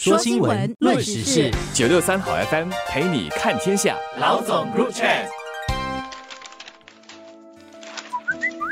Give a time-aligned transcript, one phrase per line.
[0.00, 3.96] 说新闻，论时事，九六三好 FM 陪你看天下。
[4.20, 5.26] 老总 Group Chat。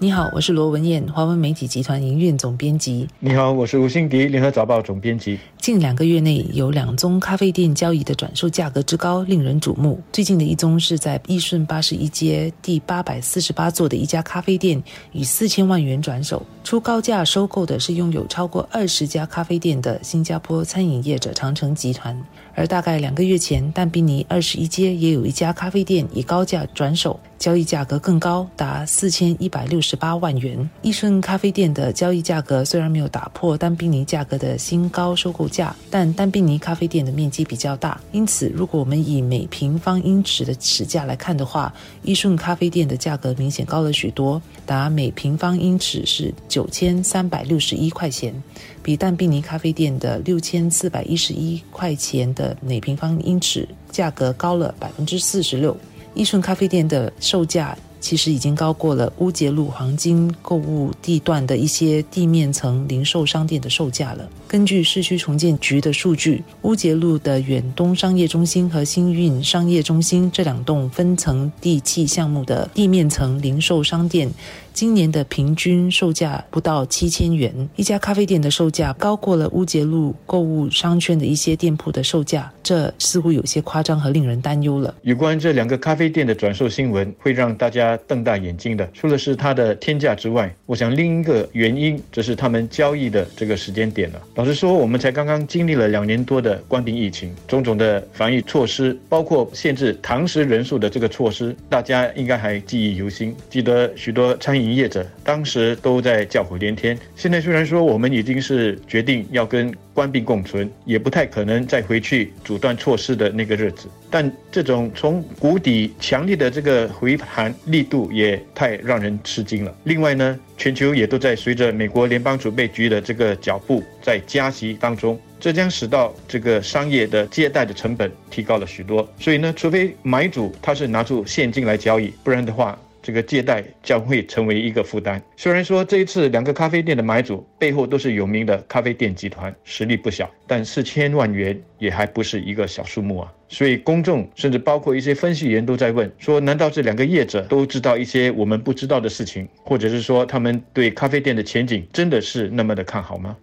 [0.00, 3.08] 你好，我是罗文艳，华文媒体集团营运总编辑。
[3.20, 5.38] 你好，我是吴兴迪，联合早报总编辑。
[5.62, 10.00] 近两个月内，有两宗咖啡店交易的转售价格之高令人瞩目。
[10.12, 22.20] 最近的一宗是在益顺八十一街第八百四十八座的一家咖啡店，以四千万元转手，出高价收购的是拥有超过二十家咖啡店的新加坡餐饮业者长城集团。
[22.54, 30.68] 而大概两个月前，但宾尼二十一街也有一家咖啡店以高价转手，交易价格更高，达四千一百六十八万元。
[30.82, 48.34] 益顺咖啡店的交易价格虽然没有打破单宾尼价格的新高收购价，但单宾尼咖啡店的面积比较大，因此如果我们以每平方英尺的尺价来看的话，益顺咖啡店的价格明显高了许多，达每平方英尺是九千三百六十一块钱。
[48.82, 55.76] 比淡碧尼咖啡店的六千四百一十一块钱的每平方英尺价格高了百分之四十六。
[56.14, 64.28] 益顺咖啡店的售价其实已经高过了乌节路黄金购物地段的一些地面层零售商店的售价了。
[64.46, 74.30] 根据市区重建局的数据，乌节路的远东商业中心和新运商业中心这两栋分层地契项目的地面层零售商店。
[74.74, 84.94] 今年的平均售价不到七千元，一家咖啡店的售价高过了乌节路购物商圈的一些店铺的售价，这似乎有些夸张和令人担忧了。
[85.02, 88.88] 有关这两个咖啡店的转售新闻，会让大家瞪大眼睛的。
[88.92, 94.20] 除了是它的天价之外，我想另一个原因，则是他们交易的这个时间点了。
[94.34, 103.32] 老实说，我们才刚刚经历了两年多的关闭疫情，种种的防疫措施，包括限制堂食人数的这个措施，大家应该还记忆犹新。
[103.48, 104.72] 记得许多餐饮。
[104.72, 106.96] 业者当时都在叫苦连天。
[107.14, 119.74] 现在虽然说我们已经是决定要跟关闭共存，也不太可能再回去阻断措施的那个日子，但这种从谷底强烈的这个回弹力度也太让人吃惊了。
[119.84, 129.08] 另外呢，全球也都在随着美国联邦储备局的这个脚步在加息当中，这将使到这个商业的借贷的成本提高了许多。
[129.18, 132.78] 所以呢，除非买主他是拿出现金来交易，不然的话。
[133.02, 135.20] 这个借贷将会成为一个负担。
[135.36, 143.32] 虽然说这一次两个咖啡店的买主背后都是有名的咖啡店集团，实力不小，但四千万元也还不是一个小数目啊。
[143.48, 153.36] 所以公众甚至包括一些分析员都在问：说难道这两个业者都知道一些我们不知道的事情，或者是说他们对咖啡店的前景真的是那么的看好吗？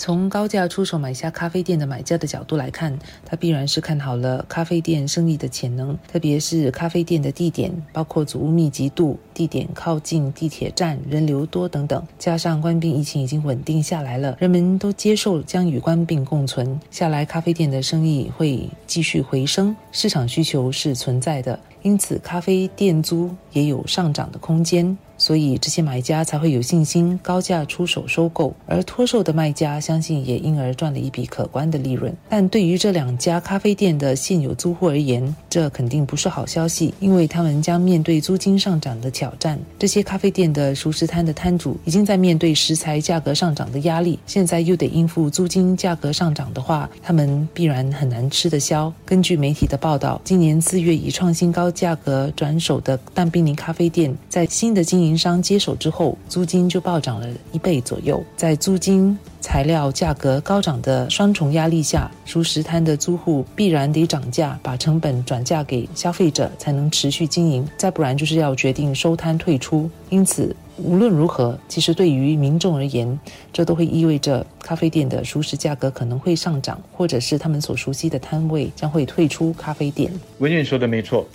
[0.00, 12.02] 从高价出手买下咖啡店的买家的角度来看，他必然是看好了咖啡店生意的潜能，特别是咖啡店的地点，包括祖屋密集度、地点靠近地铁站、人流多等等。
[12.18, 24.96] 加上关闭疫情已经稳定下来了，人们都接受将与关闭共存下来，咖啡店的生意会继续回升，市场需求是存在的，因此咖啡店租也有上涨的空间。
[25.16, 32.10] 所以这些买家才会有信心高价出手收购，而脱售的卖家相信也因而赚了一笔可观的利润。
[32.30, 39.60] 但对于这两家咖啡店的现有租户而言，这肯定不是好消息，因为他们将面对租金上涨的挑战。
[39.78, 48.90] 这些咖啡店的熟食摊的摊主已经在面对食材价格上涨的压力，现在又得应付租金价格上涨的话，他们必然很难吃得消。
[49.04, 55.10] 根据媒体的报道，今年四月以创新高价格转手的淡冰尼咖啡店，在新的经营。
[55.20, 58.24] 商接手之后，租金就暴涨了一倍左右。
[58.38, 67.68] 在租金、材料价格高涨的双重压力下，熟食摊的租户必然得涨价，把成本转嫁给消费者，才能持续经营。
[67.76, 69.90] 再不然，就是要决定收摊退出。
[70.08, 73.20] 因此，无论如何，其实对于民众而言，
[73.52, 80.10] 这都会意味着咖啡店的熟食价格可能会上涨，或者是他们所熟悉的摊位将会退出咖啡店。
[80.38, 81.26] 文远说的没错。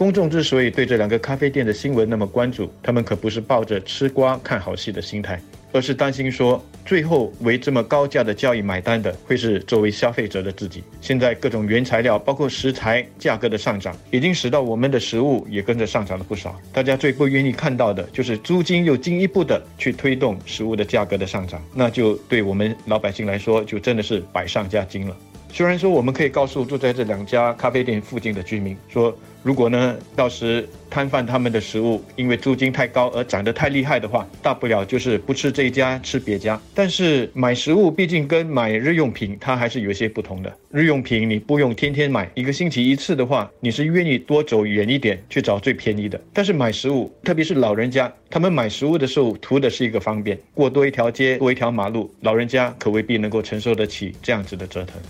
[0.00, 5.38] 公众之所以对这两个咖啡店的新闻那么关注，他们可不是抱着吃瓜看好戏的心态，
[5.74, 10.82] 而是担心说，最后为这么高价的交易买单的会是作为消费者的自己。
[11.02, 16.58] 现在各种原材料，包括食材价格的上涨，已经使到我们的食物也跟着上涨了不少。
[16.72, 25.14] 大家最不愿意看到的就是租金又进一步的去推动食物的价格的上涨，那就对我们老百姓来说，就真的是百上加斤了。
[25.52, 29.14] 虽然说我们可以告诉住在这两家咖啡店附近的居民说。
[29.42, 36.60] 如果呢，到时摊贩他们的食物因为租金太高而涨得太厉害的话，大不了就是不吃这一家，吃别家。
[36.74, 40.54] 但是买食物毕竟跟买日用品它还是有些不同的。
[40.70, 46.20] 日用品你不用天天买，一个星期一次的话，你是愿意多走远一点去找最便宜的。
[46.34, 55.00] 但是买食物，特别是老人家，他们买食物的时候图的是一个方便，过多一条街，多一条马路，老人家可未必能够承受得起这样子的折腾。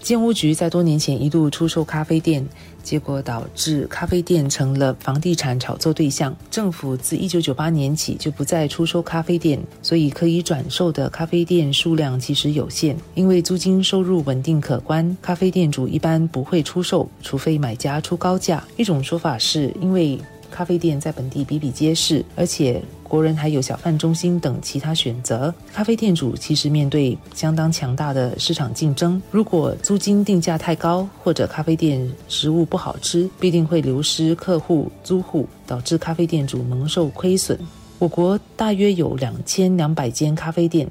[0.00, 2.46] 建屋局在多年前一度出售咖啡店。
[2.86, 6.32] 结果导致咖啡店成了房地产炒作对象。
[6.48, 12.96] 政府自一九九八年起就不再出售咖啡店，所以可以转售的咖啡店数量其实有限。
[13.16, 18.62] 因为租金收入稳定可观，咖啡店主一般不会出售，除非买家出高价。
[18.76, 20.16] 一种说法是因为。
[20.56, 25.52] 咖啡店在本地比比皆是，而且国人还有小贩中心等其他选择。
[25.70, 37.58] 咖啡店主其实面对相当强大的市场竞争，如果租金定价太高，或者咖啡店食物不好吃，必定会流失客户、租户，导致咖啡店主蒙受亏损。
[37.98, 40.88] 我国大约有两千两百间咖啡店。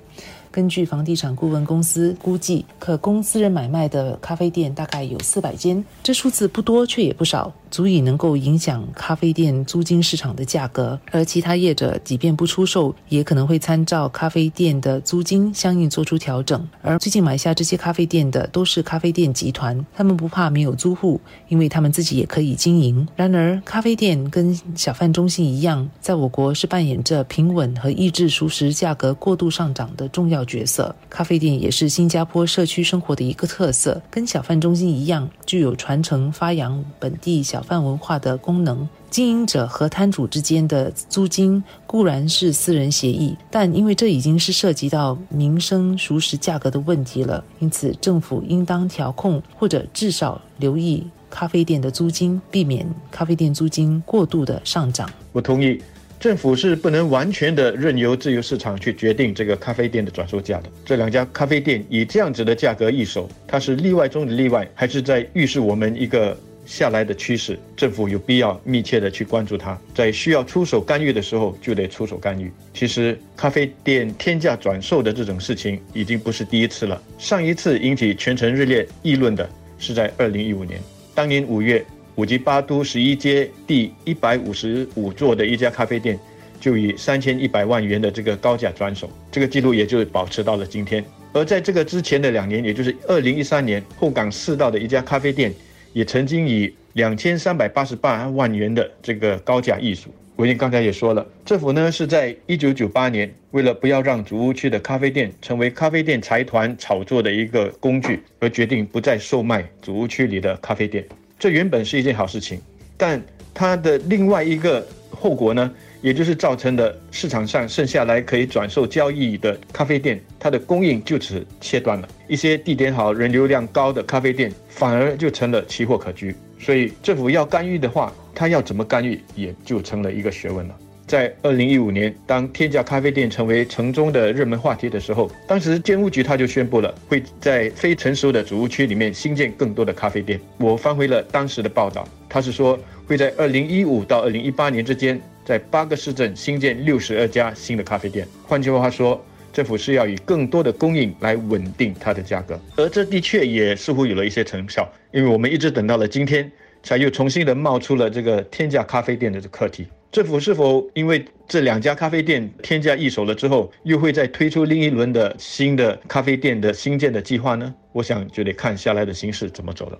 [0.56, 10.98] 根据房地产顾问公司估计，可供私人买卖的咖啡店大概有四百间，这数字不多，却也不少，足以能够影响咖啡店租金市场的价格。
[11.12, 16.66] 而其他业者即便不出售，也可能会参照咖啡店的租金相应做出调整。
[16.82, 21.20] 而最近买下这些咖啡店的都是咖啡店集团，他们不怕没有租户，
[21.50, 23.06] 因为他们自己也可以经营。
[23.18, 30.45] 然而，咖啡店跟小贩中心一样，在我国是扮演着平稳和抑制熟食价格过度上涨的重要。
[30.46, 38.88] 角色，咖啡店也是新加坡社区生活的一个特色，跟小贩中心一样，具有传承发扬本地小贩文化的功能。
[39.10, 55.10] 经营者和摊主之间的租金固然是私人协议，但因为这已经是涉及到民生熟食价格的问题了，因此政府应当调控或者至少留意咖啡店的租金，避免咖啡店租金过度的上涨。
[55.32, 55.82] 我同意。
[56.20, 60.70] 政府是不能完全的任由自由市场去决定这个咖啡店的转售价的。
[60.84, 66.36] 这两家咖啡店以这样子的价格易手，它是例外中的例外，还是在预示我们一个
[66.66, 67.60] 下来的趋势？
[67.78, 72.52] 政府有必要密切的去关注它，在需要出手干预的时候就得出手干预。
[72.74, 77.00] 其实，咖啡店天价转售的这种事情已经不是第一次了。
[77.20, 79.48] 上一次引起全城热烈议论的
[79.78, 80.80] 是在二零一五年，
[81.14, 81.86] 当年五月。
[82.16, 86.18] 五级八都十一街第一百五十五座的一家咖啡店，
[86.62, 91.04] 就以三千一百万元的这个高价转手，这个记录也就保持到了今天。
[91.34, 95.54] 而在这个之前的两年，也就是二零一三年，后港四道的一家咖啡店，
[95.92, 100.10] 也曾经以两千三百八十八万元的这个高价易手。
[100.38, 111.06] 我已经刚才也说了，政府呢是在一九九八年，为了不要让主屋区的咖啡店成为咖啡店财团炒作的一个工具，而决定不再售卖主屋区里的咖啡店。
[111.38, 112.60] 这原本是一件好事情，
[112.98, 113.22] 但
[113.54, 115.72] 它的另外一个后果呢，
[116.02, 122.08] 也就是造成的市场上剩下来可以转售交易的咖啡店，它的供应就此切断了。
[122.28, 126.36] 一些地点好、人流量高的咖啡店反而就成了奇货可居。
[126.60, 130.76] 所以政府要干预的话，它要怎么干预，也就成了一个学问了。
[131.08, 140.40] 在二零一五年，当天价咖啡店成为城中的热门话题的时候，当时建屋局他就宣布了，会在非成熟的主屋区里面新建更多的咖啡店。
[140.58, 148.28] 我翻回了当时的报道，他是说会在二零一五到二零一八年之间，在八个市镇新建六十二家新的咖啡店。
[148.44, 149.24] 换句话说，
[149.54, 156.52] 政府是要以更多的供应来稳定它的价格，而这的确也似乎有了一些成效，因为我们一直等到了今天，
[156.82, 159.86] 才又重新的冒出了这个天价咖啡店的这课题。
[160.16, 167.76] 政府是否因为这两家咖啡店添加一手了之后，又会再推出另一轮的新的咖啡店的新建的计划呢？
[167.92, 170.00] 我想就得看下来的形势怎么走了。